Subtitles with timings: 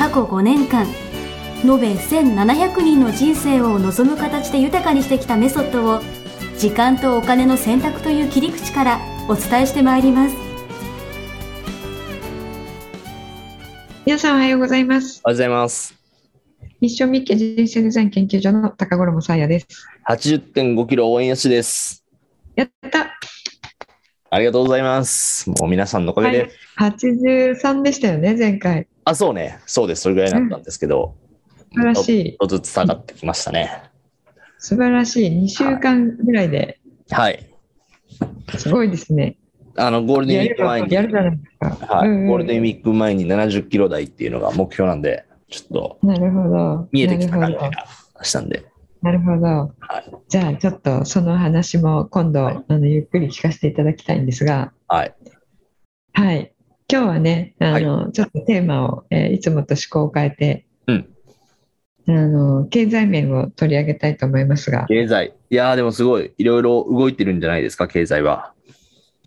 [0.00, 0.86] 過去5年間
[1.62, 6.00] 延べ1700人の人生を望む形で豊かにしてきたメソッドを
[6.56, 10.36] 時間とお金の選択という切り口からお伝えしてまいります
[14.06, 15.20] 皆さんおはようございます。
[15.22, 15.94] おはようございます。
[16.80, 19.66] ミッションミッケ人生デザイン研究所の高頃もさあやです。
[20.08, 22.06] 80.5キロ応援やしです。
[22.56, 23.14] やった
[24.30, 25.50] ありがとうございます。
[25.50, 28.89] もう皆さんのおかげで、はい、!83 でしたよね、前回。
[29.04, 29.58] あ、そうね。
[29.66, 30.02] そうです。
[30.02, 31.16] それぐらいだったんですけど、
[31.72, 32.30] 素晴らしい。
[32.32, 33.82] ちょっとずつ下がってきましたね。
[34.58, 35.30] 素晴らしい。
[35.44, 36.80] 2週間ぐらいで、
[37.10, 37.46] はい。
[38.58, 39.36] すごいですね。
[39.76, 41.94] あの、ゴールデンウィーク前に、やるじゃないですか。
[41.94, 46.88] はい、うんうんゴールデンウィーク前に70キロ台っていうのが目標なんで、ちょっとなるほど。
[46.92, 47.76] 見えてきた感じなる
[48.14, 48.70] がしたんで、ほど。
[49.02, 49.46] なるほど。
[49.80, 50.16] はい。
[50.28, 55.14] じゃあ、ちょっとその話も今度、はいあのゆっくり聞かせていただきたいんですが、はい。
[56.12, 56.52] はい。
[56.90, 61.08] 今日はね、あの、ちょっとテーマを、えーいつもと思考を変えて、うん
[62.08, 65.34] あの、経済面を取り上げたいと思いますが、経済。
[65.50, 68.52] いやーでもすごい、いろいろ動いてるんじゃないですか、経済は。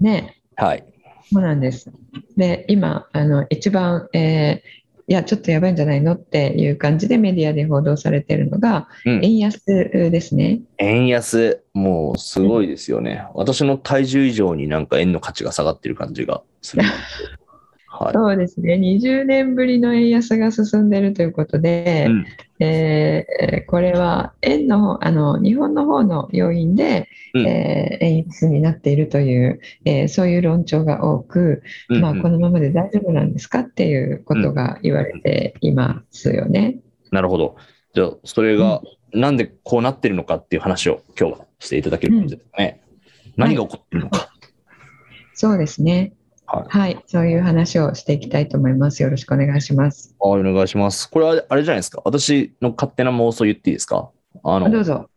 [0.02, 0.84] ね、はい。
[1.31, 1.89] そうなんです。
[2.36, 10.61] で、今、あの、一番、えーいや、ちょっとやばいんじゃないのっていう感じでメディアで報道されているのが、うん円安ですね。
[10.78, 13.25] 円安、もうすごいですよね。
[13.34, 16.84] 私の体重以上になんか円の価値が下がってる感じがする。
[17.99, 18.13] はい。
[18.13, 18.75] そうですね。
[18.75, 22.25] 20年ぶりの円安が進んでいるということで、うん
[22.59, 36.79] えーこれは円の方、あの、日本の方の要因で、うんえー円安になっているという、えーそういう論調が多く、まあ、うんうんこのままで大丈夫なんですかっていうことが言われていますよね。
[37.12, 37.57] なるほど。
[37.94, 38.81] じゃあ、それが、
[39.13, 42.81] なんでこうなってるのかっていう話を今日はしていただける感じですかね。
[43.38, 44.29] 何が起こってるのか。
[45.35, 46.13] そうですね。
[46.46, 46.66] はい。
[46.68, 49.02] はい、そういう話をしていきたいと思います。
[49.02, 50.16] よろしくお願いします。
[50.20, 51.09] はい、お願いします。
[51.09, 52.02] これはあれじゃないですか？
[52.06, 54.09] 私の勝手な妄想言っていいですか？
[54.44, 55.09] あの、どうぞ。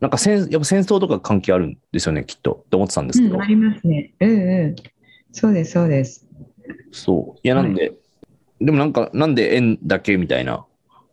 [0.00, 2.62] なんか戦、やっぱ戦争とか関係あるんですよね、きっと。
[2.66, 3.34] って思ってたんですけど。
[3.34, 4.12] うん、ありますね。
[4.20, 4.76] うんうん。
[5.32, 6.26] そうです、そうです。
[6.92, 7.40] そう。
[7.42, 7.92] いや、なんで、
[8.60, 10.64] でもなんか、なんで円だけみたいな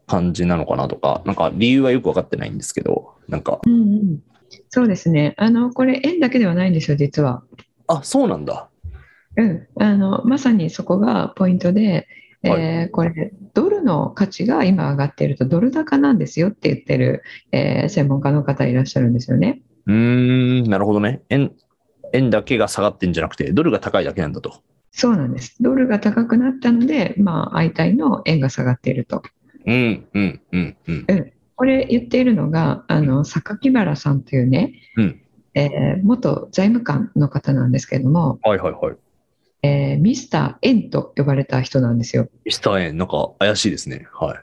[0.07, 4.19] 感じなのかなとか、なんか理由はよくわかってないんですけど、なんか、うんうん。
[4.69, 5.33] そうですね。
[5.37, 7.43] あの、これ、円だけではないんですよ、実は。
[7.87, 8.69] あ、そうなんだ。
[9.37, 9.67] うん。
[9.79, 12.07] あの、まさにそこがポイントで、
[12.43, 19.61] えーこれ、ドルの価値が今上がっていると、ドル高なんですよって言ってる、えー専門家の方いらっしゃるんですよね。
[19.85, 21.21] うーん、なるほどね。
[21.29, 21.51] 円、
[22.13, 24.63] 円だけが下がってんじゃなくて、ドルが高いだけなんだと。
[24.91, 25.55] そうなんです。
[25.61, 29.21] ドルが高くなったので、まあ、相対の円が下がっていると。
[29.65, 31.05] うん、うん、うん、うん。
[31.55, 35.21] これ言っているのが、あの、榊原さんというね、うん
[35.53, 38.95] えー元財務官の方なんですけれども、はいはいはい。
[39.63, 42.29] えーミスター円と呼ばれた人なんですよ。
[42.45, 44.07] ミスター円、なんか怪しいですね。
[44.13, 44.39] はい。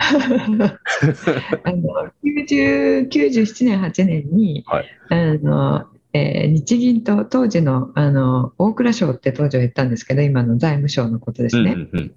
[0.00, 12.14] あの90 97年、8年に、はいあのえー日銀と当時のあの大蔵省って当時は言ったんですけど、今の財務省のことですうん、うね、ん、うん。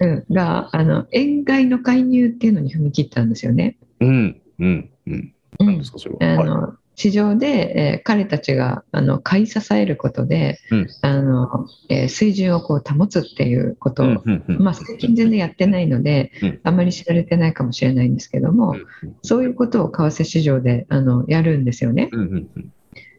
[0.00, 3.76] うんがあの円買いの介入っていうのに踏み切ったんですよね。
[4.00, 5.32] うん、うん、うん。
[5.60, 6.42] うん何ですか、それは。
[6.42, 6.81] はい。
[7.02, 14.62] 市場で、えー彼たちがあの買い支えることで、うんあのえー水準をこう保つっていうことを、うん、うん、うん。
[14.62, 22.08] まあ、最近全然やってないので、うんあまり知られてないかもしれないんですけども、うんそういうことを為替市場であのやるんですよね。
[22.12, 22.72] うん、うん、うん。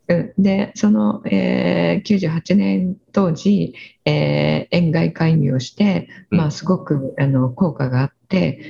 [0.09, 3.73] うんで、その、えー98年当時、
[4.05, 8.22] えー円買い介入をして、うんまあ、すごくあの効果があって、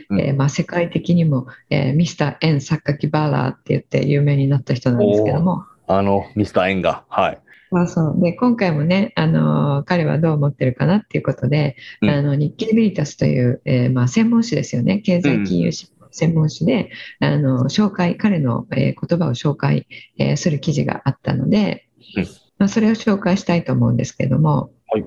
[0.10, 0.19] うん。
[0.21, 7.06] えーまあ、世界的にも、えーミスター円榊バーラーって言って有名になった人なんですけども、あの、ミスター円が。
[7.10, 7.39] はい。
[7.71, 8.21] そうそう。
[8.21, 12.10] で今回もね、あのー彼はどう思ってるかなっていうことで、うん。
[12.10, 19.88] あの日経ベリタスという、えーまあ、専門誌ですよね、経済金融誌専門誌で、あの紹介彼の、えー言葉を紹介、
[20.18, 22.24] えーする記事があったので、うん。
[22.59, 25.06] まあ、それを紹介したいと思うんですけども、はい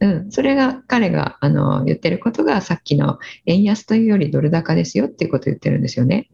[0.00, 6.28] うん、それが彼があの言ってることがさっきの円安というよりドル高ですよっていうことを言ってるんですよね。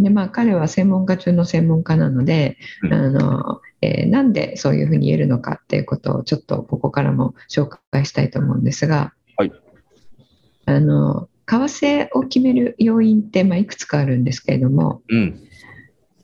[0.00, 9.52] でまあ彼は専門家中の専門家なので、うんあのえーなんでそういうふうに言えるのかっていうことをちょっとここからも紹介したいと思うんですが、はい
[10.66, 15.48] あの為替を決める要因って、まあ、いくつかあるんですけれども、うん。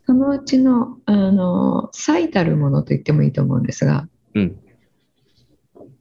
[0.06, 4.56] そのうちのあの最たるものと言ってもいいと思うんですが、うん。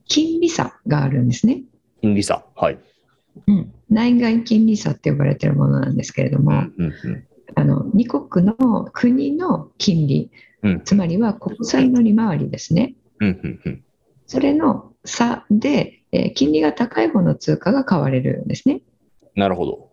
[0.09, 1.63] 金利差があるんですね。
[2.01, 2.43] 金利差。
[2.55, 2.79] はい。
[3.47, 6.85] うん、内外金利差って呼ばれているものなんですけれども、うん。
[6.85, 7.27] うん。
[7.55, 12.95] あの2国の国の金利、うんつまりは国債の利回りですね。
[13.21, 13.29] うん。
[13.29, 13.59] うん。
[13.63, 13.83] うん。
[14.27, 18.81] それの差で、えー金利が高い方の通貨が買われるんですね。
[19.35, 19.89] なるほど。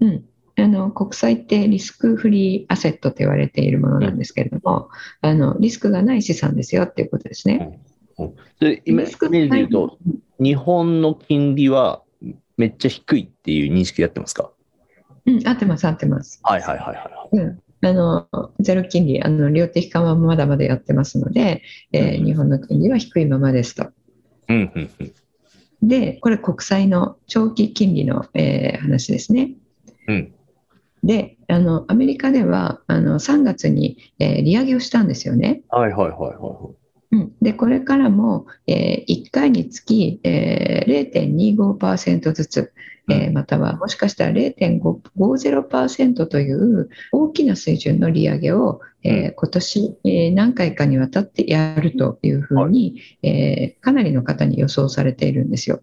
[0.00, 0.24] うん、
[0.56, 4.90] あの国債ってリスクフリーアセットと言われているものなんですけれども、
[5.20, 7.80] あのリスクがない資産ですよっていうことですね。
[8.60, 9.98] で、イメージで言うと、
[10.40, 12.02] 日本の金利は
[12.56, 14.50] めっちゃ低いっていう認識でやってますか？
[15.26, 16.40] うん、合ってます、合ってます。
[16.42, 17.36] はいはいはいはい。
[17.36, 18.26] うんあの
[18.58, 21.62] ゼロ金利、あの量的緩和もまだまだやってますので、
[21.92, 23.92] えーうん日本の金利は低いままですと。
[24.48, 24.72] うん。
[24.74, 24.90] うん。
[24.98, 25.12] うん。
[25.88, 29.52] で、これ国債の長期金利の、えー話ですね。
[30.08, 30.34] うん。
[31.04, 35.62] で、あのアメリカではあの3月に、えー利上げをしたんですよね。
[35.68, 36.70] はいはいはいは
[37.10, 42.72] うん、で、これからも、えー1回につき、えー0.25%ずつ、
[43.10, 55.80] えーまたはもしかしたら0.50%という大きな水準の利上げを、えー今年、えー何回かにわたってやるというふうに、えーかなりの方に予想されているんですよ。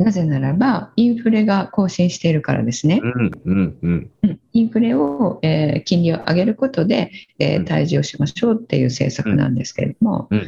[0.00, 3.02] なぜならば、インフレが更新しているからですね。
[3.04, 3.30] うん。
[3.44, 3.78] うん。
[3.82, 4.10] うん。
[4.22, 10.46] うんインフレを、えー金利を上げることで、えーうん退治をしましょうっていう政策なんですけれども、うん。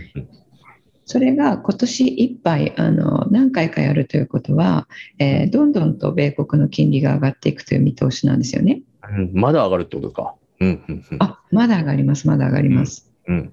[1.04, 4.88] それが今年いっぱいあの何回かやるということは、
[5.18, 8.80] えーどんどんと米国の金利が上がっていくという見通しなんですよね。
[9.06, 9.32] うん。
[9.34, 10.34] まだ上がるってことか。
[10.60, 10.82] うん。
[10.88, 11.04] うん。
[11.10, 11.18] うん。
[11.18, 13.12] あまだ上がります、まだ上がります。
[13.28, 13.52] うん。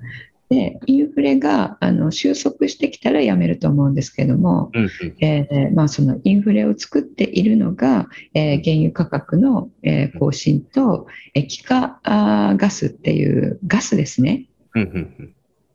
[0.50, 4.90] で、インフレがあの収束してきたらやめると思うんですけれども、うん。
[5.22, 11.06] えーまあ、そのインフレを作っているのが、えー原油価格の、えー更新と
[11.36, 14.48] 液化ガスっていうガスですね。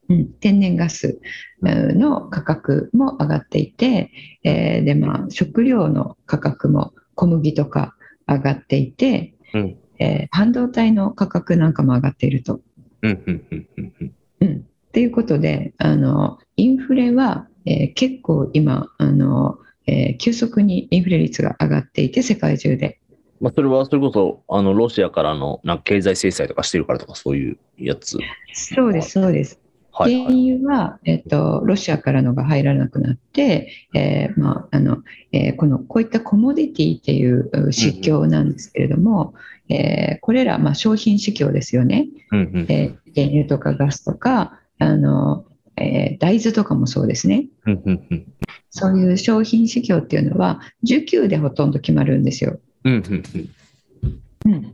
[0.09, 0.32] うん。
[0.41, 1.21] 天然ガス
[1.62, 4.11] うんの価格も上がっていて、
[4.43, 7.94] えーでまあ、食料の価格も小麦とか
[8.26, 9.76] 上がっていて、うん。
[10.00, 12.61] えー半導体の価格なんかも上がっていると。
[13.03, 14.12] うん。
[14.44, 14.50] うん。
[14.50, 14.52] うん。
[14.52, 14.56] うん。
[14.56, 14.62] うん、っ
[14.93, 23.00] ていうことであのインフレは、えー結構今あの、えー急速にインフレ率が上がっていて世界中で。
[23.41, 28.17] まあ、それは、それこそ、あの、ロシアからの、なんか経済制裁とかしてるからとか、そういうやつ。
[28.52, 29.63] そうですそうですはい、
[29.94, 30.50] 原はい。
[30.50, 34.99] 油は、えっと、ロシアからのが入らなくなって、えーまああの
[35.32, 39.35] えーこのこういったコモディティっていうう市況なんですけれども、
[39.69, 42.38] えーこれら、まあ、商品市況ですよね、うん。
[42.41, 42.67] うん。
[42.69, 45.44] えー原油とかガスとかあの、
[45.76, 47.82] えー大豆とかもそうですねうん。
[47.85, 48.06] うん。
[48.11, 48.26] うん。
[48.70, 52.58] そういう商品市況っていうのは需給でほとんど決まるんですよ。
[52.82, 52.94] うん。
[52.94, 53.02] うん。
[53.05, 53.23] うん、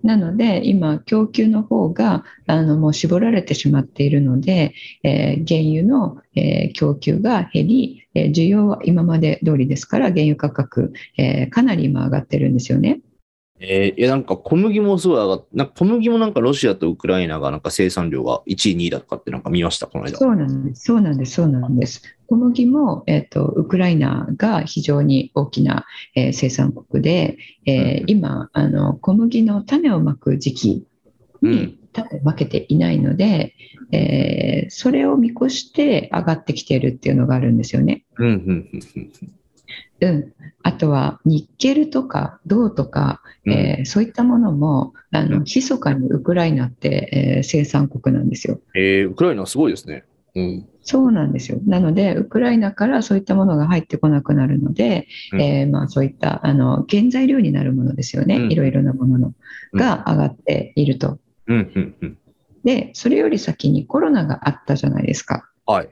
[0.02, 4.74] なので今供給の方があのもう絞られてしまっているので、
[5.04, 13.00] えー原油の、えー供給が減り、え需要は今まで通りですから原油価格、えかなり今上がってるんですよね。
[13.62, 20.16] えーいや、なんか小麦もすごい上がっなんか小麦もなんかロシアとウクライナがなんか生産量が1位、2位だとかってなんか見ました、この間。
[20.16, 22.02] そうなんです、そうなんです、そうなんです。
[22.26, 27.36] 小麦も、えー、とウクライナが非常に大きな、えー生産国で、
[27.66, 30.86] えーうん今あの、小麦の種をまく時期
[31.42, 33.54] に種をまけていないので、
[33.92, 38.04] えーそれを見越して上がってきているっていうのがあるんですよね。
[38.18, 38.28] うん。
[38.28, 38.36] うん。
[38.36, 38.80] うん。
[38.96, 39.39] うん。
[40.00, 43.52] うん、あとはニッケルとか銅とか、うん。
[43.52, 48.60] えーそういったものもあの密かにウクライナって、えー生産国なんですよ。
[48.74, 50.04] えーウクライナすごいですね。
[50.34, 50.66] うん。
[50.82, 51.58] そうなんですよ。
[51.66, 59.34] なので、ウクライナからそういったものが入ってこなくなるので、うんえーまあ、そういったあの原材料になるものですよね、うんいろいろなものの
[59.74, 61.18] が上がっていると。
[61.46, 61.72] うん。
[61.74, 61.94] うん。
[62.00, 62.18] うん。
[62.64, 65.48] で、それより先にコロナがあったじゃないですか。
[65.66, 65.88] はい。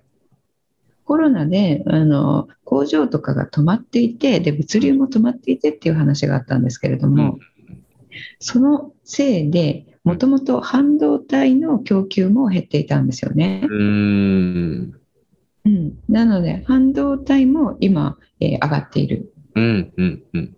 [1.09, 7.39] コロナであの工場とかが止まっていてで、物流も止まっていてっていう話があったんですけれども、
[8.41, 13.67] そのせいで、もともと半導体の供給も減っていたんですよね。
[13.71, 15.01] うーん。
[15.65, 19.33] うん、なので、半導体も今、えー上がっている。
[19.55, 19.93] うん。
[19.97, 20.23] うん。
[20.35, 20.57] うん。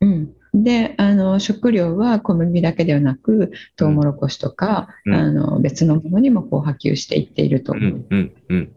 [0.00, 8.32] うん、であの食料は小麦だけではなくトウモロコシとか、うんあの別のものにもこう波及していっているとうんうん。
[8.48, 8.76] うん。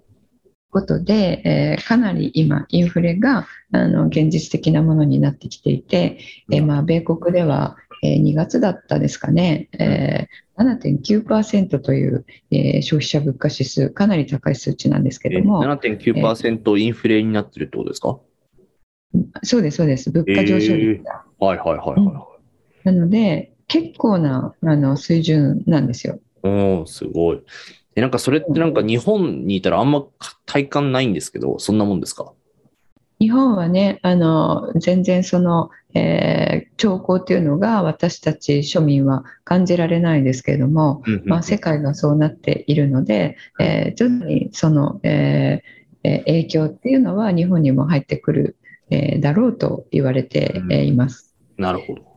[0.71, 6.19] ことで、えーかなり今インフレがあの現実的なものになってきていて、
[6.51, 18.19] えーまあ、米国では、えー2月だったですかね、えー7.9%という、えー消費者物価指数かなり高い数値なんですけえども、7.9%インフレになってるってことですか？
[19.43, 20.11] そうです、そうです。
[20.11, 21.23] 物価上昇率が。
[21.39, 22.27] はいはいはいは
[22.83, 26.19] なので、結構なあの水準なんですよ。
[26.43, 26.47] い。
[26.47, 27.41] うん、すごい。
[27.99, 30.05] え、なんかそれってなんか日本にいたらあんま
[30.45, 32.31] 体感ないんですけど、そんなもんですか？
[33.19, 48.55] 日本はね、あの全然その、えー兆候っていうのが私たち庶民は感じられないですけれども、うんうんまあ、世界がそうなっているので、えー徐々にその、えーえー影響っていうのは日本にも入ってくる、
[48.89, 51.35] えーだろうと言われてえーいます。
[51.57, 52.08] なるほど。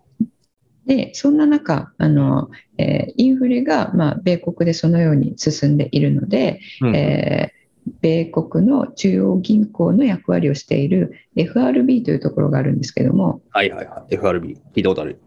[0.86, 7.62] で、そんな中、あのえーインフレが、まあ、米国でそのように進んでいるので、うんえー
[8.00, 14.14] 米国の中央銀行の役割をしている FRB というところがあるんですけども、はいはいはい。
[14.14, 15.20] FRB、聞いたことある。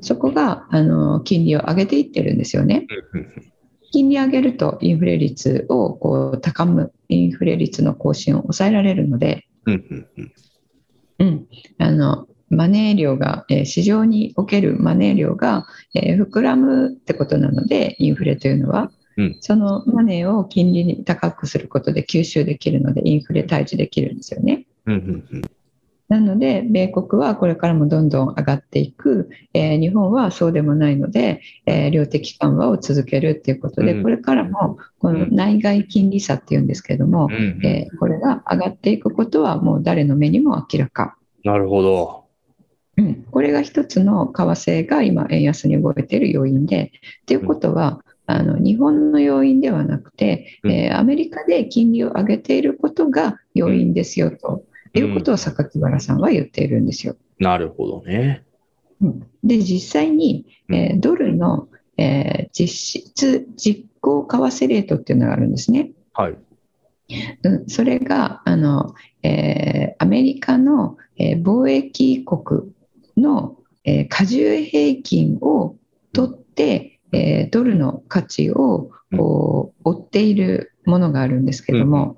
[0.00, 2.86] そこがあの金利を上げていってるんですよね。
[3.12, 3.52] うんうん。
[3.90, 10.32] 金利上げるとインフレ率をこう高む、インフレ率の更新を抑えられるので、うんうんうん。
[11.18, 11.46] うん、
[11.78, 24.66] あのマネー量が、えー市場におけるマネー量が、えー膨らむってことなので、インフレというのは、うんそのマネーを金利に高くすることで吸収できるので、インフレ退治できるんですよね。
[24.86, 25.42] うんうんうん
[26.08, 41.16] なので、米国はこれからもどんどん上がっていく、えー日本はそうでもないので、えー量的緩和を続けるっていうことで、うんこれからもこの内外金利差っていうんですけれども、うんうんえーこれが上がっていくことはもう誰の目にも明らか。
[41.42, 42.25] なるほど。
[42.98, 46.92] うん、これが一つの為替が今、円安に動いている要因で、
[47.26, 57.16] ということは、あの日本の要因ではなくて、うんえーアメリカで金利を上げていることが要因ですよということを榊原さんは言っているんですよ。
[57.38, 58.44] なるほどね。
[59.00, 65.92] うんで、実際に、えードルの、えー実質実行為替レートっていうのがあるんですね。
[66.12, 66.36] はい。
[67.44, 72.72] うん、それがあの、えーアメリカの、えー貿易国
[73.16, 75.76] の、えー加重平均を
[76.12, 82.16] 取って、えードルの価値をこう追っているものがあるんですけども、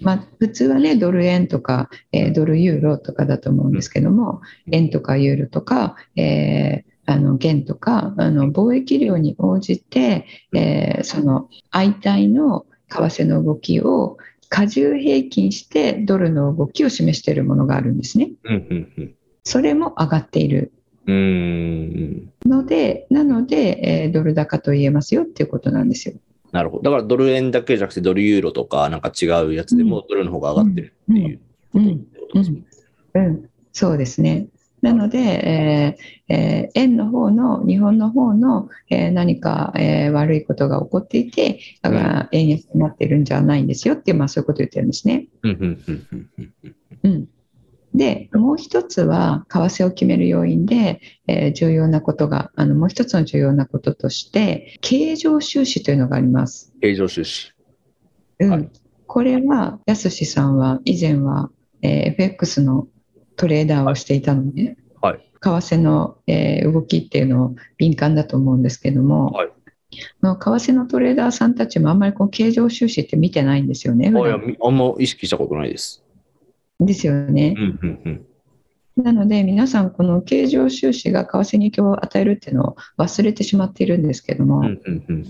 [0.00, 18.30] まあ、普通はねドル円とか、えードルユーロとかだと思うんですけども、円とかユーロとか、えーあの元とかあの貿易量に応じて、えーその相対の為替の動きを加重平均してドルの動きを示しているものがあるんですね。
[18.44, 19.15] うんうんうん
[19.46, 20.72] それも上がっている
[21.06, 22.32] うーん。
[22.44, 26.16] ので、なので、えードル高と言えますよっていうことなんですよ。
[26.50, 26.82] なるほど。
[26.82, 31.38] だからドル円だけじゃなくてドルユーロとかなんか違うやつでもドルの方が上がってるっていう
[31.70, 31.78] こ
[32.32, 32.60] とですね。
[33.14, 34.48] うん、そうですね。
[34.82, 45.28] なので、えーえー円の方の、日本の方の、えー何か、えー悪いことが起こっていて、だから円安になってるんじゃないんですよっていう、まあ、そういうことを言ってるんですね。
[45.44, 47.28] うん
[47.96, 56.72] で、もう一つは、為替を決める要因で、えー重要なことが、あのもう一つの重要なこととして、経常収支というのがあります。
[56.80, 57.52] 経常収支。
[58.38, 58.68] うんはい
[59.08, 61.50] これは、やすしさんは以前は、
[61.80, 62.88] えー FX の
[63.36, 69.48] トレーダーをしていたので、はい為替の、えー動きっていうのを敏感だと思うんですけども、はい
[70.20, 74.08] この為替のトレーダーさんたちもあんまりこう経常収支って見てないんですよね。
[74.08, 76.02] あんま意識したことないです。
[76.80, 77.60] ですよねう。
[77.60, 78.26] んうんうん。
[79.02, 85.26] なので皆さんこの経常収支が為替に影響を与えるっていうのを忘れてしまっているんですけども、うんうんうん。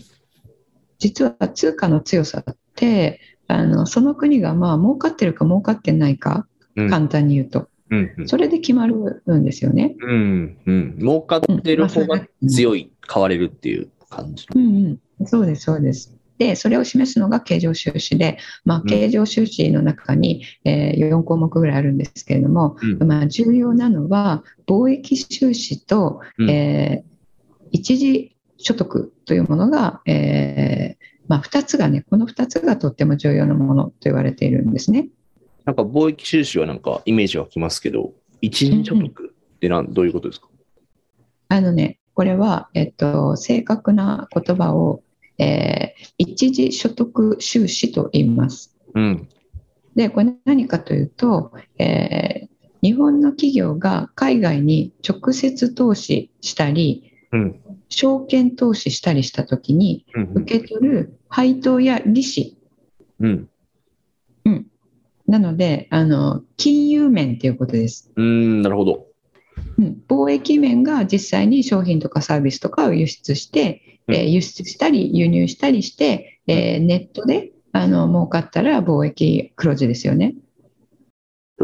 [0.98, 9.94] 実は通貨の強さってあのその国がまあ儲かってるか儲かってないかうん簡単に言うと、うんうんそれで決まるんですよね。
[10.00, 10.96] うんうん。
[10.98, 14.46] 儲かってる方が強い、買われるっていう感じ。
[14.54, 16.15] うんうん、そうですそうです。
[16.38, 18.84] でそれを示すのが経常収支で、まあ、ん。
[18.84, 23.08] 経常収支の中に、えー4項目ぐらいあるんですけれども、うん。
[23.08, 26.50] まあ、重要なのは貿易収支と、うん。
[26.50, 27.16] えー
[27.72, 35.08] 一時所得というものが、えーまあ、2つがねこの2つがとっても重要なものと言われているんですね。
[35.64, 40.48] なんか貿易収支はなんかイメージはきますけど、一時所得ってなんどういうことですか？
[41.48, 45.02] あのねこれは、えっと、正確な言葉を、
[45.38, 48.74] えー一時所得収支と言います。
[48.94, 49.28] うん。
[49.94, 57.60] で、これ何かというと、えー日本の企業が海外に直接投資したり、うん。
[57.88, 62.56] 証券投資したりしたときに、うん受け取る配当や利子、
[63.20, 63.48] うん。
[65.26, 68.10] なので、あの金融面ということです。
[68.14, 69.06] うん、なるほど。
[69.78, 80.34] うん貿易面が実際に商品とかサービスとかを輸出して、うんえー輸出したり輸入したりして、えーネットであの儲かったら貿易黒字ですよね。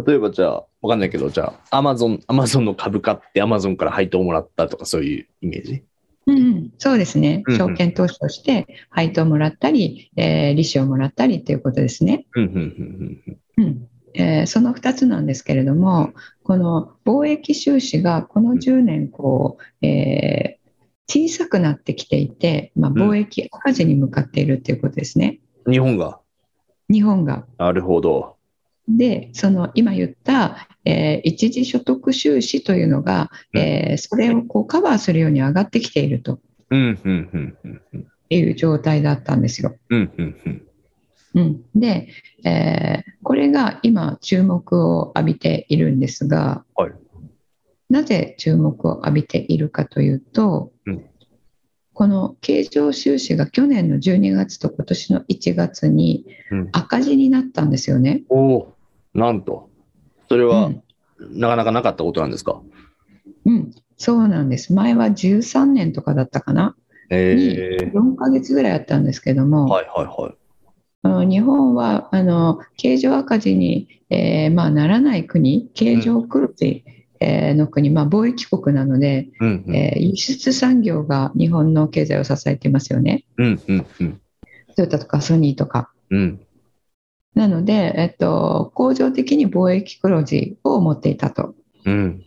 [0.07, 5.83] 例えばじゃあ、わかんないけど、じゃあ、アマゾン、アマゾンの株買ってアマゾンから配当もらったとかそういうイメージ？
[6.27, 7.43] うんうん、そうですね。
[7.49, 12.27] 証券投資として配当をもらったり、えー利子をもらったりということですね。
[14.47, 20.62] その2つなんですけれども、この貿易収支がこの10年こう、えー
[21.09, 25.73] 小さくなってきていて、まあ、ん貿貿易赤字に向かっているということですね、うん。
[25.73, 26.21] 日本が？
[26.91, 27.47] 日本が。
[27.59, 28.37] なるほど。
[28.89, 36.41] で、その今言った、えー一時所得収支というのが、えーそれをこうカバーするように上がってきていると
[36.71, 38.07] うん、うん、うん、うん、うん。
[38.31, 39.77] いう状態だったんですよ。
[39.91, 40.63] うん、うん、うん。
[41.35, 42.09] うん、で、
[42.45, 46.93] えーこれが今注目を浴びているんですが、はい
[47.89, 50.72] なぜ注目を浴びているかというと、うん
[52.03, 58.25] この経常収支が去年の12月と今年の1月にうん赤字になったんですよね。
[58.29, 58.75] おお、
[59.15, 59.71] なんと。
[60.29, 60.83] それは、うん
[61.31, 62.61] なかなかなかったことなんですか？
[63.45, 64.75] うん、そうなんです。
[64.75, 66.75] 前は13年とかだったかな。
[67.09, 70.35] ええ4ヶ月ぐらいあったんですけども、はい、はい、はい。
[71.03, 76.92] あの日本はあの経常赤字に、えーまあ、ならない国、経常黒字、えー
[77.55, 83.25] の国、まあ、貿易国なので、うん、うん、えー輸出産業が日本の経済を支えていますよね。
[83.39, 84.21] うん、うん、うん。
[84.77, 85.91] トヨタとかソニーとか。
[86.11, 86.41] うん、
[87.35, 91.55] なので、えっと、恒常的に貿易黒字を持っていたと。
[91.85, 92.25] うん、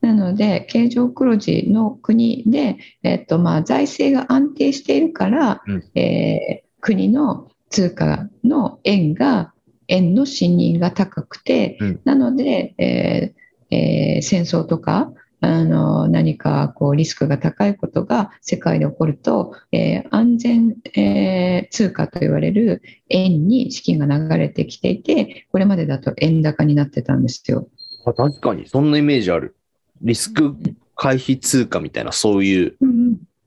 [0.00, 9.52] なので、経常黒字の国で、えっとまあ、財政が安定しているから、うんえー国の通貨の円が、
[9.88, 13.39] 円の信任が高くて、うんなので、えー
[13.70, 15.12] えー戦争とか、
[15.42, 27.68] あの何かこうリスクが高いことが世界で起こると、えー安全、えー通貨と言われる円に資金が流れてきていて、これまでだと円高になってたんですよ。
[28.06, 29.56] あ確かに、そんなイメージある。
[30.02, 30.56] リスク
[30.94, 32.90] 回避通貨みたいな、そういううん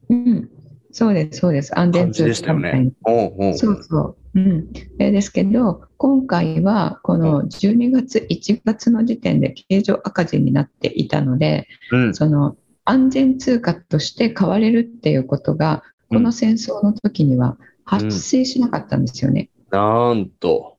[0.10, 0.50] うんうん、
[0.92, 1.78] そうです、そうです。
[1.78, 2.92] 安全通貨みたいなね。。
[3.04, 4.18] おうおうそうそう。
[4.36, 4.69] うん、
[5.00, 19.50] えーですけど、今回はこの12月、1月の時点で経常赤字になっていたので、うん、その安全通貨として買われるっていうことが、この戦争の時には発生しなかったんですよね。
[19.69, 20.78] なんと。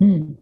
[0.00, 0.38] うん。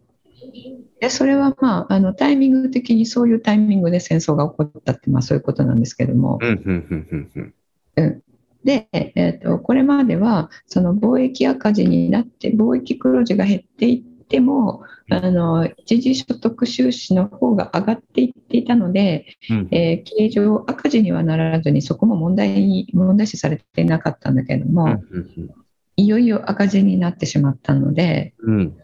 [0.99, 7.53] でそれは、まあ、あのタイミング的にそういうタイミングで戦争が起こったって、まあ、そういうことなんですけども、うん、うん、うん、うん、
[7.95, 8.23] うん。
[8.63, 15.17] で、えー、とこれまではその貿易赤字になって貿易黒字が減っていってもうん。
[15.17, 19.67] あの一時所得収支の方が上がっていっていたので、うん。
[19.71, 25.49] えー経常赤字にはならずにそこも問題に問題視されていなかったんだけれども、うんうん。
[25.97, 28.77] いよいよ赤字になってしまったので、うん。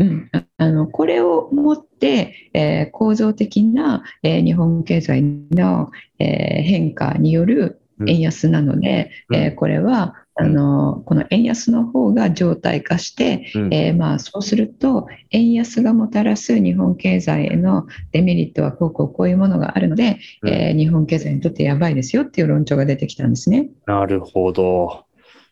[0.00, 9.36] うん、ああのこれをもって、えー構造的な、えー日本経済の、えー変化による円安なので、うん。
[9.36, 13.74] えーこれはあのこの円安の方が常態化して、うん。
[13.74, 20.48] えーまあ、そうすると円安がもたらす日本経済へのデメリットはこうこうこういうものがあるので、うん。
[20.50, 23.68] えー日本経済にとってやばいですよっていう論調が出てきたんですね。
[23.86, 25.04] なるほど。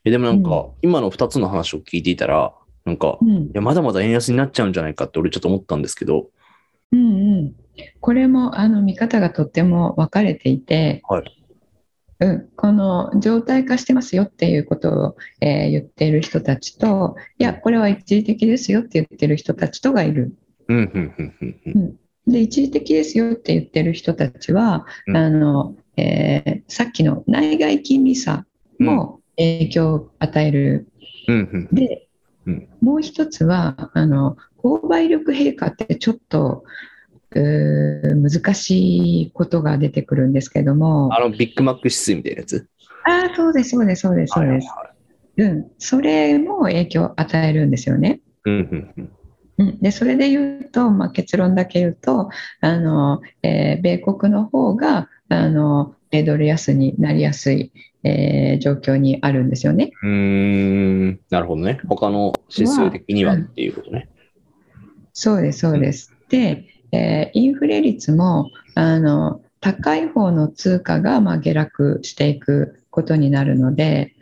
[0.05, 2.55] えでもなんか、う今の2つの話を聞いていたら、
[2.85, 3.51] なんか、いうん。
[3.53, 6.31] や、まだまだ円安になっちゃうんじゃないかって俺ちょっと思ったんですけど、
[6.93, 7.55] うんうん、
[8.01, 11.25] これもあの見方がとっても分かれていて、はい
[12.19, 20.35] うん、この状態化してますよっていうことを、えー言っている人たちといやこれは一時的ですよって言ってる人たちとがいる。
[22.27, 28.47] で一時的ですよって言ってる人たちは、うんあのえーさっきの内外金利差
[28.79, 30.89] も影響を与える。
[31.29, 31.75] うん、うん。
[31.75, 32.09] で、
[32.47, 36.65] うんもう一つはあの購買力陛下ってちょっと
[37.41, 42.69] 難しいことが出てくるんですけどもあの、ビッグマック指数みたいなやつ？
[43.05, 44.93] ああそうですそうですそうですそうです、は
[45.39, 48.21] いうん、それも影響を与えるんですよね。
[48.45, 49.11] うん、うん、うん。
[49.59, 57.73] うん、でそれで言うと、まあ、結論だけ言うとあの、えー米国の方があの米ドル安になりやすい、
[58.03, 59.93] えー状況にあるんですよね。
[60.03, 61.81] うーん、なるほどね。
[61.89, 64.09] 他の指数的にはっていうことね。
[65.13, 66.15] そうですそうです。
[66.29, 66.65] で、
[66.97, 74.15] えーインフレ率もあの高い方の通貨が、まあ、下落していくことになるので。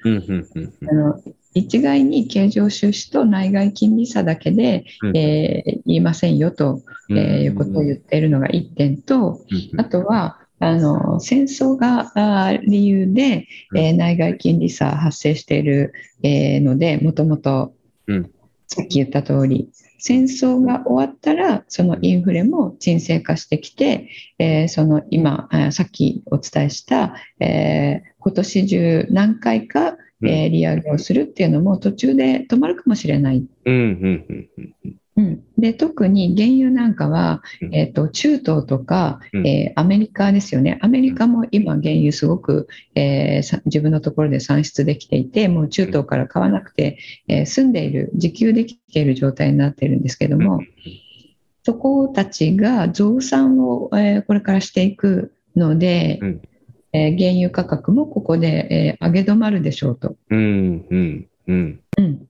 [0.91, 1.21] あの
[1.57, 5.17] 一概に経常収支と内外金利差だけで、うん。
[5.17, 15.93] えー言いませんよと、えーいうことを言っているのが1点と、うんあとはあの戦争が理由で、えー内外金利差発生している、
[16.25, 17.73] えーのでもともと
[18.09, 18.31] うん。
[18.67, 33.47] さっき言った通り、戦争が終わったら、そのインフレも沈静化してきて、えーその今、あさっきお伝えした、えー今年中何回か、えー利上げをするっていうのも途中で止まるかもしれない。
[33.65, 34.49] うん、うん、うん、
[34.85, 34.97] うん。
[35.17, 37.75] うん、で特に原油なんかは、うん。
[37.75, 39.47] えー、と中東とか、うん。
[39.47, 46.99] えーアメリカですよね、アメリカも今、原油すごく、えーさ自分のところで産出できていて、もう中東から買わなくて、
[47.29, 50.61] えー住んでいる、自給できている状態になっているんですけども、
[51.63, 56.43] そこたちが増産を、えーこれからしていくので、うん。
[56.93, 60.17] えー原油価格もここで、えー上げ止まるでしょうと。
[60.31, 61.81] うん、うん、うん。
[61.99, 62.29] うん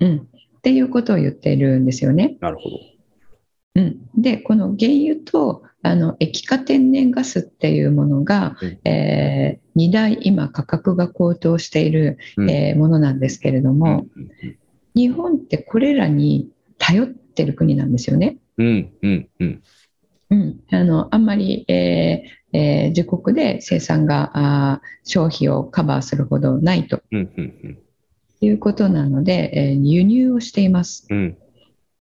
[0.00, 2.36] うん、っていうことを言っているんですよね。
[2.40, 2.76] なるほど。
[3.76, 14.06] うん、でこの原油とあの液化天然ガスっていうものが、うんえ2大今価格が高騰している、うんえーものなんですけれども、
[14.96, 18.38] 日本ってこれらに頼ってる国なんですよね。
[18.56, 19.62] うん、うん、うん。
[20.30, 27.78] うん、あのあんまり、えーえー自国で生産があー消費をカバーするほどないとうん、うん、
[28.40, 31.06] いうことなので、えー輸入をしています。
[31.10, 31.36] うん。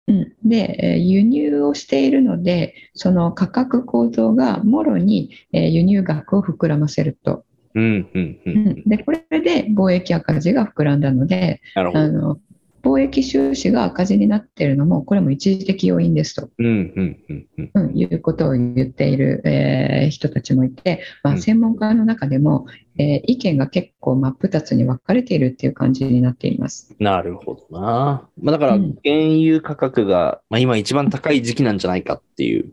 [0.08, 7.46] うん、で、えー輸入をしているので、その価格高騰がもろに、えー輸入額を膨らませると。
[7.76, 8.50] うん、うん、う。
[8.52, 11.62] うんん、で、これで貿易赤字が膨らんだので。
[11.76, 12.40] あの
[12.82, 17.72] 貿易収支が赤字になっているのも、これも一時的要因ですと、うん、うん、うん、うん。
[17.74, 22.66] うん、いうことを言っている、えー人たちもいて、まあ、うん専門家の中でも、
[22.98, 26.96] えー意見が結構真っ二つに分かれているっていう感じになっています。
[27.00, 28.30] なるほどな。
[28.42, 32.72] まあ、だから、うん原油価格が、まあ、今一番高い時期なんじゃないかっていう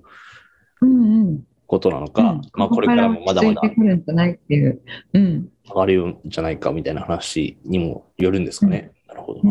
[0.82, 4.80] うんうんことなのか、うんまあ、これからもまだまだここから落ち着いてくるんじゃないっていう。
[5.14, 8.92] うん上がるんじゃないかみたいな話にもよるんですかね。
[9.26, 9.42] ほど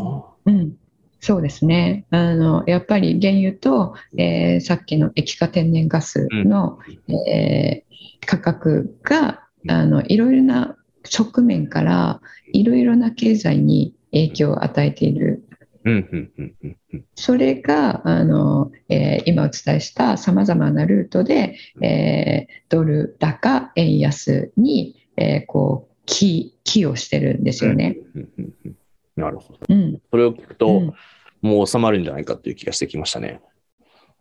[0.46, 0.54] な。
[0.54, 0.74] うん、
[1.20, 2.06] そうですね。
[2.12, 6.80] あのやっぱり原油と、えーさっきの液化天然ガスの、
[7.28, 7.86] えー
[8.28, 12.22] 価格があのいろいろな側面から
[12.54, 15.44] いろいろな経済に影響を与えている。
[15.84, 17.06] うん、うん、うん、うんうん。
[17.14, 27.98] それがあの、えー今お伝えしたさまざまなルートで、えードル高円安に、えーこう寄寄与してるんですよね。
[28.16, 28.76] うんうんうん
[29.16, 29.60] なるほど。
[29.70, 30.94] うんそれを聞くと、うん
[31.42, 33.40] もう収まるんじゃないかっていう気がしてきましたね。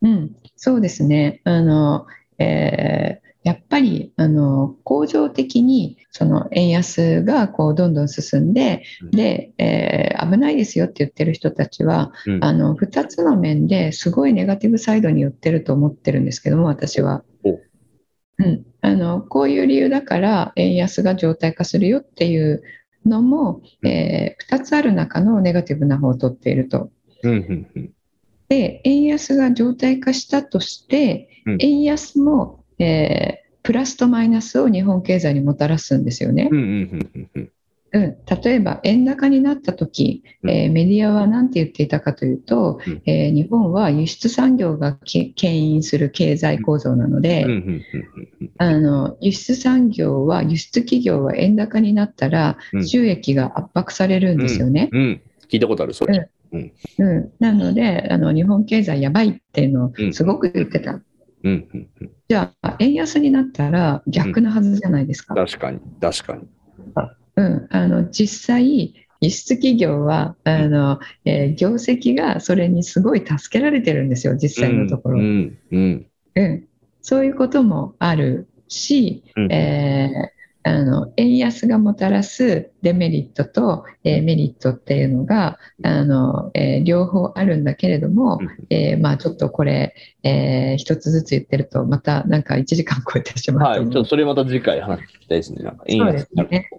[0.03, 1.41] うん、そうですね。
[1.45, 2.07] あの、
[2.39, 17.23] えーやっぱりあの恒常的にその円安がこうどんどん進んで、うんで、えー危ないですよって言ってる人たちは、うんあの2つの面ですごいネガティブサイドに寄ってると思ってるんですけども、私は。
[17.45, 17.61] お
[18.39, 22.63] うん、あのこういう理由だから円安が常態化するよっていう
[23.05, 26.91] のも、え2つある中のネガティブな方を取っていると。
[28.49, 31.57] で、円安が常態化したとして、うん。
[31.61, 36.49] 円安も、えープラスとマイナスを日本経済にもたらすんですよね
[37.95, 37.99] う。
[37.99, 47.83] ん、例えば、円高になった時、うんえーメディアは何て言っていたかというと、うんえー日本は輸出産業がけ牽引する経済構造なので、うん、
[48.59, 54.91] あの輸出産業は、輸出企業は円高になったらう、ん収益が圧迫されるんですよね。
[54.93, 56.29] 聞いたことある、それ。
[56.53, 60.93] うん、なのであの、日本経済やばいっていうのをすごく言ってた。
[60.93, 61.03] うん、
[61.43, 62.11] うん、うん。
[62.29, 65.35] じゃあ、円安になったら逆なはずじゃないですか。
[65.35, 66.43] 確かに、確かに。
[67.37, 75.21] うん、あの実際、輸出企業はあの、えー業績がそれにすごい助けられてるんですよ、実際のところ。
[75.21, 76.69] ううんん、うん。
[77.03, 80.35] そういうこともあるし、うんえー
[80.67, 93.81] あの円安がもたらすデメリットと、えーメリットっていうのがあの、えー両方あるんだけれども、うんえーまあ、ちょっとこれ、えー一つずつ言ってるとまたなんか1時間超えてしまはい。
[93.81, 95.63] ちょっうとそれまた次回話聞きたいですね。
[95.63, 96.71] なんか、円そう安ですね。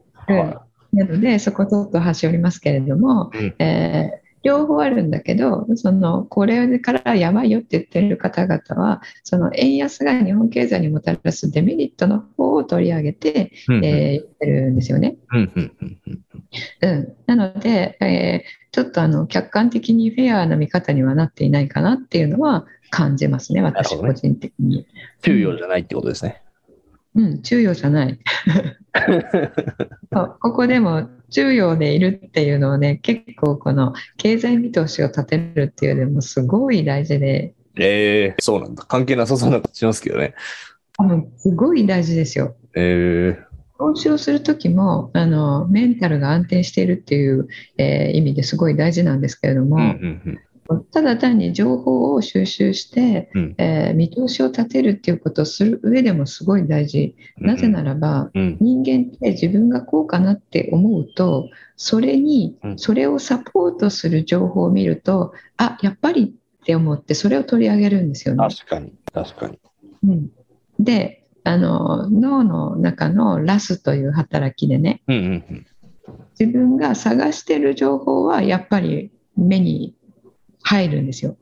[0.93, 13.73] なので、そこちょっと端折りますけれども、うんえー両方あるんだけど、そのこれからやばいよって言ってる方々は、その円安が日本経済にもたらすデメリットの方を取り上げて、い。
[13.73, 15.15] うん、えー言ってるんですよね。
[15.31, 16.23] うん、うん、うんうん。
[16.79, 24.85] うん、なので、えーちょっとあの客観的にフェアな見方にはなっていないかなっていうのは感じますね、私個人的に。
[25.21, 26.41] 給与じゃないってことですね。
[27.15, 28.19] うん、中庸じゃない。
[30.13, 38.83] そうここでも中庸でいるっていうのはね、結構この経済見通しを立てるっていうのもすごい大事で、ええそうなんだ。
[38.83, 40.33] 関係なさそうな感じしますけどね。
[40.97, 42.55] 多分すごい大事ですよ。
[42.75, 47.47] ええ投資をする時もあのメンタルが安定しているっていう、
[47.77, 50.39] えー意味ですごい大事なんですけれども、うんうん
[50.91, 57.15] ただ単に情報を収集して、うんえー見通しを立てるっていうことをする上でもすごい大事。
[57.39, 57.47] うん。
[57.47, 58.57] なぜならば、うん。
[58.59, 68.47] 人間って自分がこうかなって思うとそれにうんそれをサポートする情報を見るとあやっぱりって思ってそれを取り上げるんですよね。
[68.47, 69.59] 確かに、確かに。
[70.03, 70.29] うん、
[70.79, 75.65] であの脳の中のラスという働きでねうんうんうん。
[76.39, 79.95] 自分が探してる情報はやっぱり目に
[80.65, 81.37] 入るんですよ。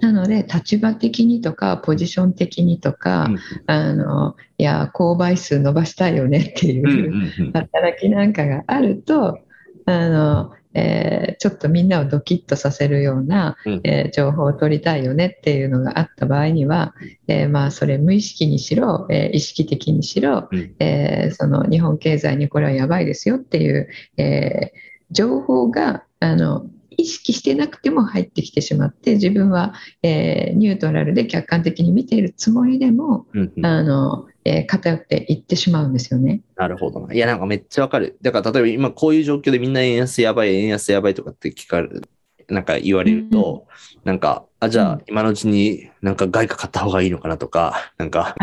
[0.00, 9.38] なので立場的にとかポジション的にとか、うんあのいや購買数伸ばしたいよねっていう、働きなんかがあると
[9.86, 13.80] あの、えーちょっとみんなをドキッとさせるような、うん。
[13.84, 16.94] えー情報を取りたいよねっていうのがあった場合には、
[17.28, 20.74] えーまあ、それ無意識にしろ、えー意識的にしろ、うん。
[20.80, 26.66] えーその日本経済にこれはやばいですよっていう、えー情報があの
[27.00, 36.42] 意識してなくても入ってきてしまって自分は、えーニュートラルで客観的に見ているつもりでもうんうんあの、えー偏っていってしまうんですよね。
[36.56, 37.14] なるほどな。
[37.14, 38.18] いや、なんかめっちゃわかる。
[38.22, 42.02] だから、例えば今こういう状況でみんな円安やばい、円安やばいとかって聞かれる、
[42.50, 43.66] なんか言われると、
[44.04, 48.36] なんか、あ、じゃあうん今のうちになんか外貨買った方がいいのかなとか、なんか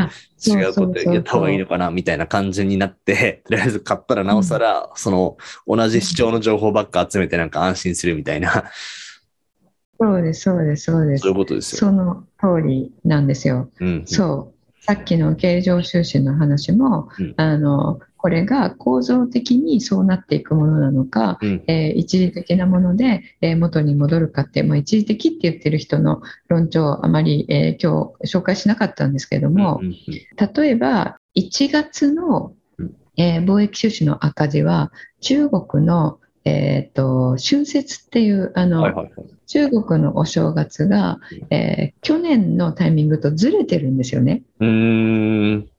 [0.45, 8.71] 違うことやった方がいいのかなみたいな感じになって、とりあえず買ったらなおさら、その同じ主張の情報ばっか集めてなんか安心するみたいな、
[9.99, 11.37] そうです、そうです、そうですそういう。
[11.37, 11.79] ことですよ。
[11.79, 13.69] その通りなんですよ。
[13.79, 14.03] うん。
[14.05, 14.83] そう。
[14.83, 21.63] さっきの経常収支の話も、うんあの、これが構造的にそうなっていくものなのか、うん。
[21.67, 39.27] えー一時的なもので、えー元に戻るかって、まあ、一時的って言ってる人の論調あまり、えー今日紹介しなかったんですけれども、うんうん例えば1月のうん、えー貿易収支の赤字は中国の、えー、と春節っていうあの、はいはいはい。
[39.47, 44.43] 中国のお正月が、えー去年のタイミングとずれてるんですよね。
[44.59, 45.69] うーん。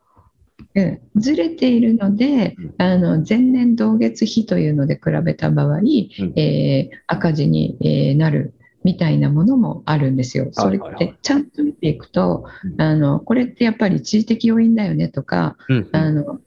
[0.83, 2.75] うん、ずれているのでうん。
[2.79, 5.87] あの前年同月比というので比べた場合、ん。
[5.87, 10.49] えー赤字に、えーなるみたいなものもあるんですよ。
[10.53, 12.81] それってちゃんと見ていくとうん。
[12.81, 15.89] あのこれってやっぱり一時的要因だよねとかうん。
[15.93, 16.41] あの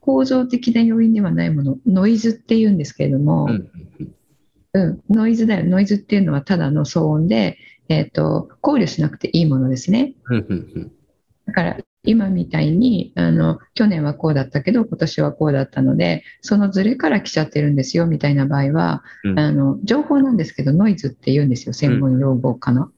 [0.00, 3.68] 構造的な要因ではないものノイズっていうんですけれども、うん
[4.72, 5.64] うん、ノイズだよ。
[5.64, 10.12] ノイズっていうのはただの騒音で、えー、と考慮しなくていいものですね。
[11.46, 19.38] だから今みたいにあの去年はこうだったけど今年はこうだったのでそのズレから来ちゃってるんですよみたいな場合は、うん。
[19.38, 22.90] あの情報なんですけどノイズって言うんですよ専門用語かな、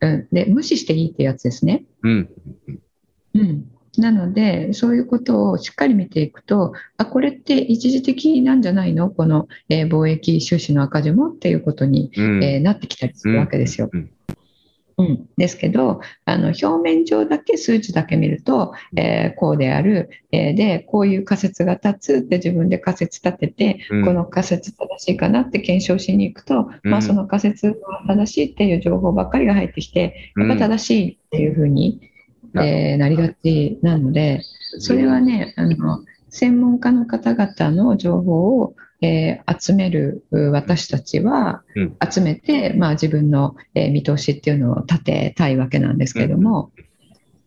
[0.00, 0.28] うん。
[0.30, 2.28] で無視していいってやつですね、うん。
[3.34, 3.64] うん、
[3.96, 9.10] なのでそういうことをしっかり見ていくとあこれって一時的なんじゃないの？
[9.10, 11.30] この、えー貿易収支の赤字も？
[11.30, 12.44] っていうことに、うん。
[12.44, 13.88] えーなってきたりするわけですよ。
[13.92, 14.00] うん。
[14.00, 14.10] うん、
[15.36, 24.04] ですけどあの表面上だけ数値だけ見ると、えーこうである、えーでこういう仮説が立つって自分で仮説立てて、うん。
[24.04, 32.00] この仮説正しいかなって検証しに行くと、まあ、うんその仮説が正しいっていう情報ばっかりが入ってきてやっぱ正しいっていうふうに、
[32.54, 34.42] うんえーなりがちなので
[34.78, 41.96] それはねあの専門家の方々の情報を、えー集めるう私たちは、うん。
[42.10, 46.72] 集めて、まあ、自分の、えー見通しっていうのを立てたいわけなんですけれども、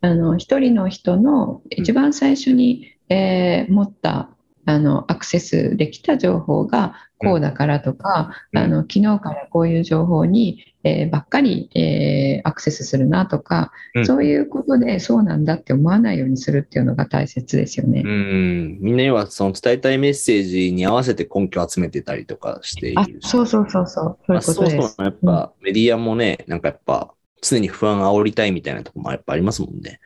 [0.02, 4.30] あの一人の人の一番最初に、えー持った
[4.66, 8.60] あのアクセスできた情報がこうだからとか、うん。
[8.60, 18.02] あの昨日からこういう情報に、えーばっかり、えーアクセスするなとか、うんそういうことでそうなんだって思わないようにするっていうのが大切ですよね。
[18.06, 18.78] うん。
[18.82, 23.20] みんな要はその伝えたいメッセージに合わせて根拠を集めてたりとかしていある。
[23.22, 24.96] そうそうそうそうそういうことそうです。
[24.96, 25.06] そう。
[25.06, 30.00] やっぱメディアもね、なんかやっぱ常に不安煽りたいみたいなところもやっぱありますもんね。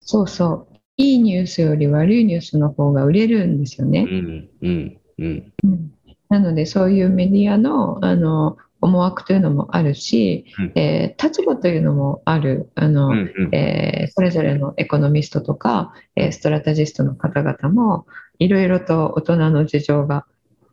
[0.00, 0.76] そうそう。
[0.96, 4.06] いいニュースより悪いニュースの方が売れるんですよね。
[4.10, 5.52] うん、うん、うん。
[5.64, 5.92] うん
[6.30, 10.72] なのでそういうメディアのあの思惑というのもあるし、うん。
[10.74, 12.70] えー立場というのもある。
[12.74, 13.54] あの、うん、うん。
[13.54, 18.06] えーそれぞれのエコノミストとか、えーストラテジストの方々も
[18.38, 20.26] いろいろと大人の事情が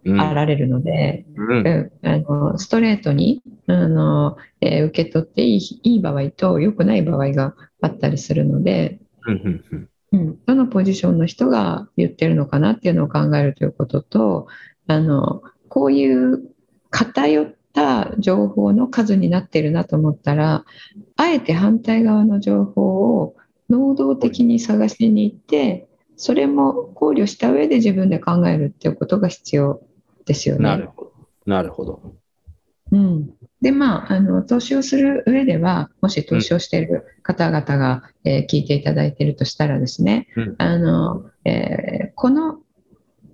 [0.06, 0.22] うん。
[0.22, 1.67] あられるので、うん。
[1.67, 2.08] うん。
[2.08, 9.00] あのストレートにあの、えー受け取っていいいい場合と良くない場合があったりするので、
[10.13, 14.48] うん、どのポジションの人が言ってるのかなっていうのを考えるということと
[14.88, 16.43] あのこういう
[16.89, 20.65] 偏った情報の数になってるなと思ったら
[21.15, 23.35] あえて反対側の情報を
[23.69, 29.79] 能動的に探しに行ってそれも考慮した上で自分で考えるっていうことが必要
[30.25, 30.63] ですよね。
[30.63, 31.11] なるほど。
[31.45, 32.01] なるほど。
[32.91, 33.29] うん、
[33.61, 42.57] でまああの投資をする上ではもし投資をしている方々が、えー聞いていただいているとしたらですね、うんあのえーこの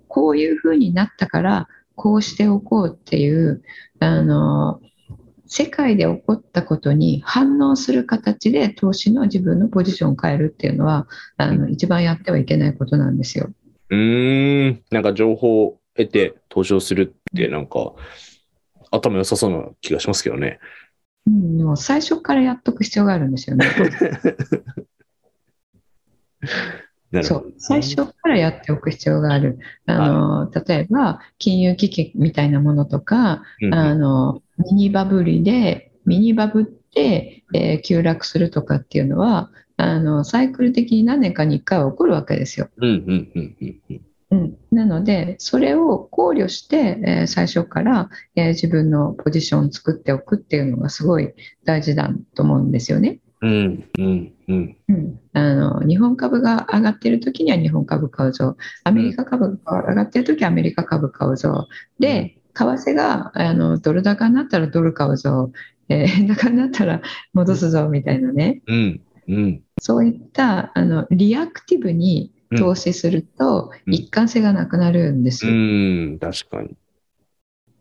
[0.08, 3.62] こういうふうになったからこうしておこうっていう
[4.00, 4.80] あの
[5.46, 13.50] 世界で起こったことに反応する形で投資の自分のポジションを変えるっていうのはあの一番やってはいけないことなんですよ。
[13.90, 14.82] うーん。
[14.90, 17.94] なんか情報を得て投資をするって、なんか、
[18.90, 20.58] 頭良さそうな気がしますけどね。
[21.26, 23.66] うん、もう最初からやっとく必要があるんですよね。
[27.22, 29.58] そう、最初からやっておく必要がある。
[29.86, 42.68] あの、例えば、金融危機みたいなものとか、うんあの、ミニバブリで、ミニバブって、えー急落するとかっていうのは、あの、サイクル的に何年かに1回は起こるわけですよ。
[44.72, 51.32] なので、それを考慮して、えー最初から、えー自分のポジションを作っておくっていうのがすごい
[51.64, 53.20] 大事だと思うんですよね。
[53.44, 54.76] うんうんうん。
[54.88, 65.52] うん、あの日本株が上がっている時には日本株買うぞ、アメリカ株が上がっている時はアメリカ株買うぞ、で、為替があのドル高になったらドル買うぞ、
[65.90, 67.02] えー円高になったら
[67.34, 69.62] 戻すぞみたいなね、うんうん。
[69.78, 75.54] そういったあのリアクティブに投資するとうん一貫性がなくなるんですうよ。
[76.14, 76.76] ん、確かに。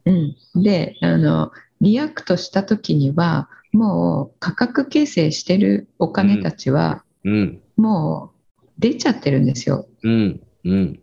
[0.06, 0.12] う
[0.60, 9.88] ん、であの、リアクトした時には、もう価格形成してるお金たちは、うんもう出ちゃってるんですよ。
[10.04, 11.00] うんうん。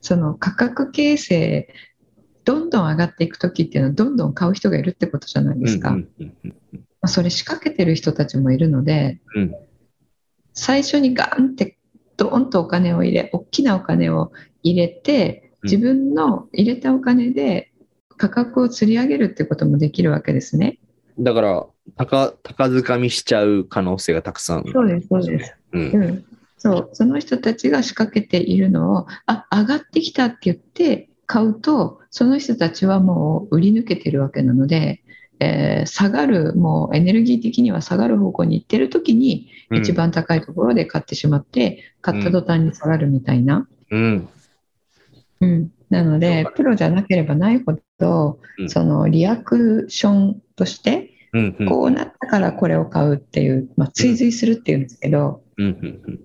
[0.00, 1.74] その価格形成、
[2.44, 5.96] どんどん上がっていく時っていうのは、どんどん買う人がいるってことじゃないですか。
[7.06, 9.54] それ仕掛けてる人たちもいるので、うん
[10.54, 11.78] 最初にガーンって
[12.18, 14.32] ドーンとお金を入れ、大きなお金を
[14.62, 17.72] 入れて、うん自分の入れたお金で
[18.16, 20.80] 価格を釣り上げるってこともできるわけですね。
[21.18, 24.64] だから、高、高掴みしちゃう可能性がたくさん。
[24.72, 25.56] そうです、そうです。
[25.72, 25.82] うん。
[25.92, 26.24] うん、
[26.58, 26.90] そう。
[26.92, 35.02] その人たちが仕掛けているのをあ上がってきたって言って買うとその人たちはもう売り抜けてるわけなので、
[35.40, 39.78] えー下がるもうエネルギー的には下がる方向に行ってる時にうん。
[39.78, 44.28] 一番高いところで買ってしまって、買った途端に下がるみたいな、うん。
[45.40, 45.70] うん。
[45.90, 48.70] なのでプロじゃなければないほど、うん。
[48.70, 51.66] そのリアクションとしてうんうん。
[51.66, 56.20] こうなったからこれを買うっていう、まあ、追随するっていうんですけど、うんうんうん。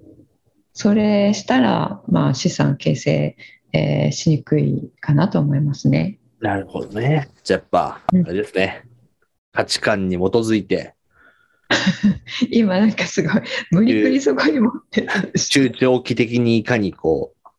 [0.74, 3.38] それしたら、まあ、資産形成、
[3.74, 6.20] えーしにくいかなと思いますね。
[6.40, 7.30] なるほどね。
[7.44, 8.84] じゃあやっぱ、あうんれですね。
[9.52, 10.94] 価値観に基づいて、
[12.52, 17.50] 今なんかすごい無理くりそこに持って中長期的にいかにこう、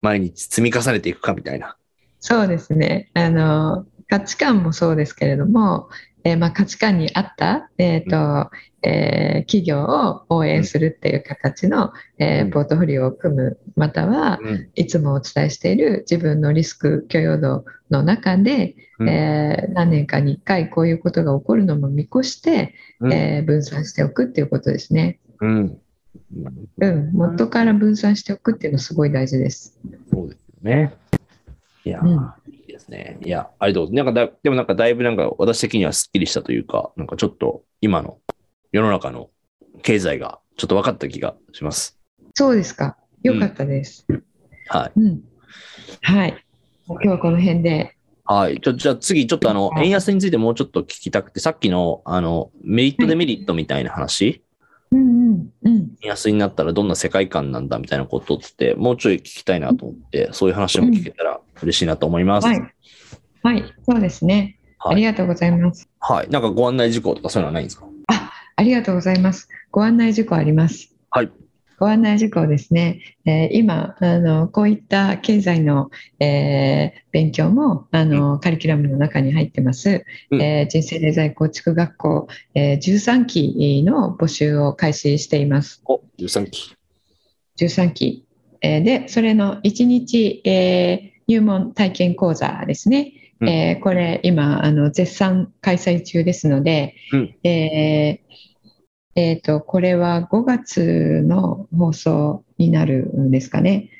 [0.00, 1.76] 毎日積み重ねていくかみたいな。
[2.20, 5.88] そうですねあの価値観もそうですけれども、
[6.24, 8.50] えーまあ、価値観に合った、えーと
[8.82, 14.70] えー企業を応援するっていう形の、えーうんポートフォリオを組むまたはうん。
[14.74, 25.18] いつもお伝えしている自分のリスク許容度の中で、うんえー何年かに1回こういうことが起こるのも見越して、うんえー分散しておくっていうことですね。
[25.40, 25.78] うん。
[26.78, 29.78] うん、元から分散しておくっていうのはすごい大事です。
[30.12, 30.94] そうですよね。
[31.84, 32.32] いやー、うん
[32.92, 33.18] ね。
[33.24, 34.14] いや、ありがとうございます。
[34.14, 38.18] なんかだ、でもなんかだいぶなんか私的にはスッキリしたというか、なんかちょっと今の
[38.70, 39.30] 世の中の
[39.82, 41.98] 経済がちょっと分かった気がします。
[42.34, 42.96] そうですか。
[43.22, 44.06] よかったです。
[44.68, 45.00] はい。
[45.00, 45.22] うん。
[46.02, 46.44] はい。
[46.86, 47.96] 今日はこの辺で。
[48.24, 48.60] はい。
[48.60, 54.42] じゃあ次、ちょっとあの、はい円安についてもうちょっと聞きたくて、さっきのあの、メリットデメリットみたいな話、
[54.90, 55.72] うんうんうん。
[56.02, 62.46] 円安になったらどんな世界観なんだみたいなことって、もうちょい聞きたいなと思って、そういう話も聞けたら嬉しいなと思います。
[62.46, 62.74] はい。
[63.42, 63.64] はい。
[63.88, 64.58] そうですね。
[64.78, 65.88] はいありがとうございます。
[66.00, 66.28] はい。
[66.30, 67.86] なんかご案内事項とかそういうのはないんですか？
[68.56, 69.48] ありがとうございます。
[69.70, 70.92] ご案内事項あります。
[71.10, 71.30] はい。
[71.78, 73.00] ご案内事項ですね。
[73.24, 75.90] えー今あの、こういった経済の、
[76.20, 80.04] えー勉強もあの、カリキュラムの中に入ってます。
[80.30, 85.80] うんえー人生デザイン構築学校、えー13期の募集を開始しています。
[85.86, 86.74] お、13期。
[87.58, 88.24] 13期。
[88.60, 93.12] えーで、それの1日、えー入門体験講座ですね。
[93.42, 98.32] うんえーこれ今、あの、絶賛開催中ですので、うんえー
[99.14, 103.90] えーと、これは5月の放送になるんですかね。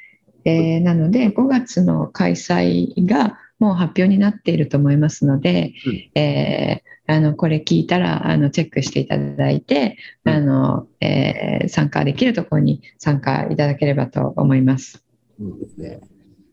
[0.45, 15.05] えーなので、5月の開催がもう発表になっていると思いますので、うんえーあのこれ聞いたらあのチェックしていただいて、あのえー参加できるところに参加いただければと思います。
[15.41, 16.01] いいですね。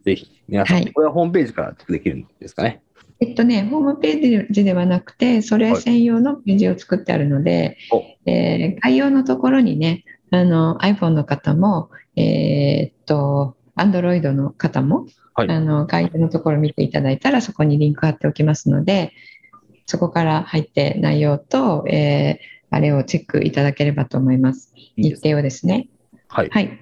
[0.03, 2.81] ぜひ、皆さん、はいこれはホームページからチェックできるんですかね？
[3.21, 19.11] えっとね、ホームページではなくて、それ専用のページを作ってあるので、おえー概要のところにね、あの iPhone の方も、えーっと、Android の方も、はいあの概要のところを見ていただいたら、そこにリンク貼っておきますので、
[19.85, 24.71] そこから入って内容と、えーあれをチェックいただければと思います。
[24.75, 25.31] 日いいですね。
[25.31, 25.89] 程をですね。
[26.27, 26.49] はい。
[26.49, 26.79] はい。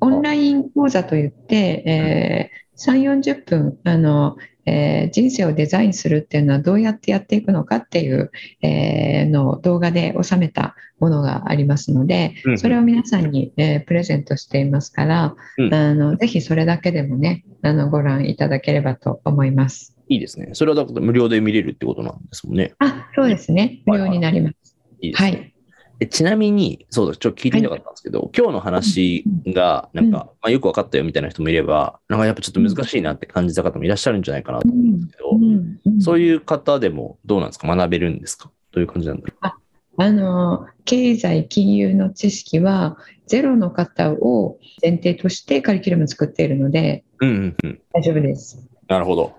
[0.00, 1.54] オンライン講座といって、
[1.86, 19.96] えー3、40分、あの、えー人生をデザインするっていうのはどうやってやっていくのかっていう、えーのを動画で収めたものがありますのでそれを皆さんに、えープレゼントしていますから、うんあのぜひそれだけでもね、あのご覧いただければと思います。
[20.08, 20.50] いいですね。
[20.52, 22.74] それはだから無料で見れるってことなんですもんね。
[22.78, 23.82] あ、そうですね。
[23.86, 24.76] 無料になります。
[25.00, 25.30] いいですね。
[25.30, 25.55] はい。
[25.98, 35.44] えちなみに、そうだ、ちょっと聞いてみたかったんですけど、今日の話が、なんか、うんまあ、よく分かったよみたいな人もいれば、なんかやっぱちょっと難しいなって感じた方もいらっしゃるんじゃないかなと思うんですけど、うん
[35.86, 37.66] うんそういう方でもどうなんですか？
[37.74, 38.50] 学べるんですか？
[38.72, 39.52] どういう感じなんだろ
[39.98, 47.26] あの経済、金融の知識はゼロの方を前提としてカリキュラムを作っているのでう。
[47.26, 47.80] うんうんうん。
[47.94, 48.68] 大丈夫です。
[48.88, 49.32] なるほど。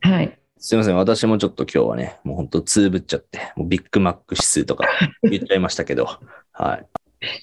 [0.00, 0.38] はい。
[0.64, 0.96] すいません。
[0.96, 4.88] 私もちょっと今日はね、もう本当つぶっちゃって、もうビッグマック指数とか
[5.22, 6.08] 言っちゃいましたけど、
[6.52, 6.86] はい。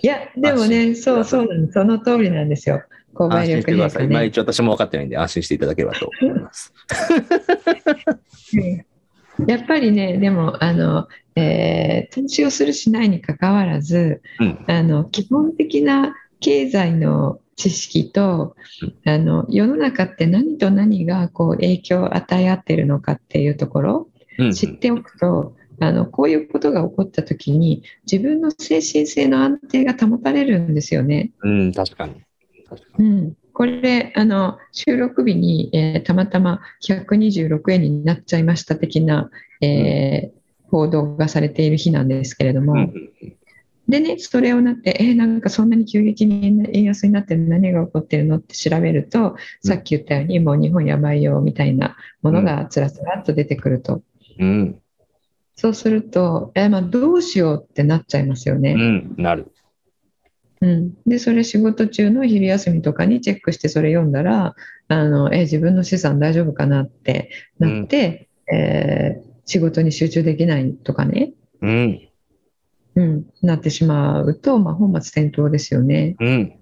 [0.02, 1.48] いや、でもね、そうそう。
[1.72, 2.82] その通りなんですよ。
[3.14, 4.08] 購買安心してください。
[4.08, 6.74] まあ一応私も分かってないんで安心していただければと思います。
[8.58, 8.86] うん
[9.48, 14.66] やっぱりね、でも、あの、えー投資をするしないにかかわらず、うん。
[14.68, 18.56] あの基本的な経済の知識と、
[19.06, 24.08] あの世の中って何と何がこう影響を与え合っているのかっていうところ
[24.52, 31.32] 知っておくと、あのこういうことが起こった時に自分の精神性の安定が保たれるんですよね。
[31.44, 32.24] うん、確かに。
[32.68, 33.10] 確かに。
[33.10, 39.30] うん、これあの収録日に、えーたまたま126円になっちゃいました的な、
[39.62, 40.42] えー
[40.72, 43.11] 報道がされている日なんですけれども、うんうん
[43.92, 54.02] でね、それをなって、えーなんかそんなに急激に円安になってる何が起こってるのって調べると、さっき言ったように、もう日本やばいよみたいなものがつらつらっと出てくると。
[54.40, 54.80] うん。
[55.56, 58.76] そうすると、えーまあ、どうしようってなっちゃいますようね。
[58.76, 59.14] ん。
[59.18, 59.52] なる。
[60.62, 64.56] うん、で、それ仕事中の昼休みとかにチェックしてそれ読んだら、
[64.88, 67.30] あのえー自分の資産大丈夫かなって
[67.60, 72.11] なって、えー仕事に集中できないとかね、うん。
[72.96, 76.16] うん、なってしまうと、まあ、本末転倒ですよね。
[76.20, 76.54] うん。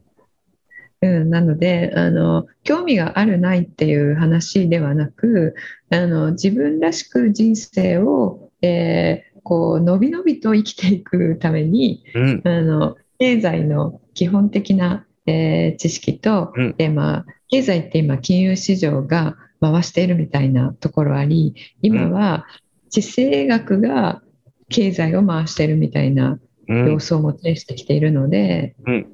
[1.02, 5.56] うん、なのであの興味があるないっていう話ではなく
[5.90, 12.42] あの自分らしく人生を、えーこうのびのびと生きていくためにうん。
[12.44, 22.46] あの経済の基本的な、えー知識と、うんでまあ、経済って今金融市場が回しているみたいなところあり今は
[22.90, 24.22] 地政学が
[24.70, 27.00] 経済を回しているみたいなうん様。
[27.00, 29.08] 子をも呈してきているので、うん。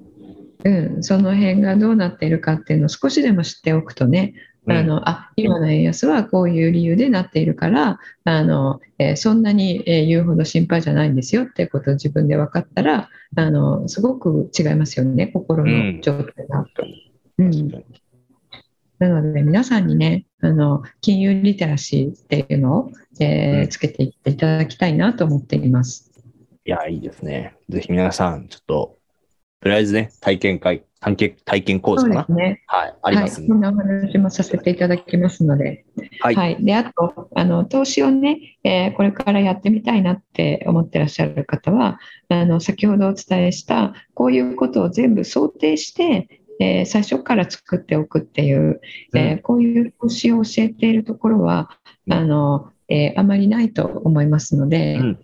[0.66, 4.34] うん、その辺がどうなっているかっていうのを少しでも知っておくとね、
[4.68, 16.60] あのあ今の円安はこういう理由でなっているからあの、えーそんなに、えー言うほど心配じゃないんですよっていうことを自分で分かったらあのすごく違いますよね心の状態が。
[17.38, 18.05] うん確かに
[18.99, 26.11] なので皆さんにねあの金融リテラシーっていうのを、えーうんつけていっていただきたいなと思っています。
[26.65, 27.55] いや、いいですね。
[27.69, 28.97] ぜひ皆さん、ちょっと、
[29.61, 32.35] とりあえずね、体験会、体験体験講座かな？
[32.35, 32.63] ね。
[32.67, 35.85] はい、ありますはい、んでこんなお話もさせていただきますので。
[36.19, 36.35] はい。
[36.35, 48.82] はい、であとあの投資をね、えーこれからやってみたいなって思ってらっしゃる方はあの先ほどお伝えしたこういうことを全部想定して、えー最初から作っておくっていう、
[49.14, 51.70] えーこういう投資を教えているところは
[52.10, 55.20] あの、えーあまりないと思いますので、うん。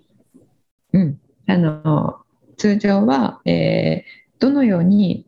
[0.94, 1.20] うん。
[1.48, 2.18] あの
[2.58, 5.28] 通常は、えーどのように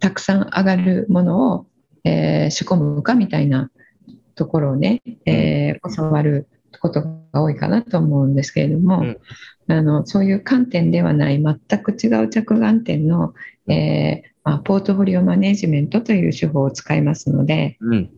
[0.00, 1.66] たくさん上がるものを、
[2.04, 3.70] えー仕込むかみたいな
[4.34, 6.48] ところをね、えー教わる
[6.80, 9.18] ことが多いかなと思うんですけれども、うん。
[9.70, 13.34] あのそういう観点ではない全く違う着眼点の、
[13.68, 18.10] えーまあ、ポートフォリオマネジメントという手法を使いますので、うん。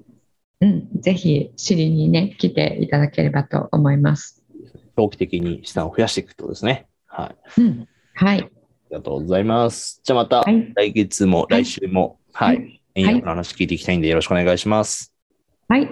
[0.60, 4.42] うん、ぜひ知りにね来ていただければと思います。
[4.96, 6.86] 長期的に資産を増やしていくとですね。
[7.06, 7.60] はい。
[7.62, 8.50] うん、はい、あり
[8.90, 10.00] がとうございます。
[10.04, 12.56] じゃあまたはい来月も来週も、はい。
[12.56, 15.12] はい円安の話聞いていきたいんでよろしくお願いします。
[15.68, 15.88] はい。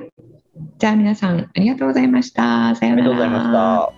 [0.79, 2.75] じゃあ皆さんありがとうございました。
[2.75, 3.05] さようなら。
[3.05, 3.53] ありがとうございまし
[3.93, 3.98] た。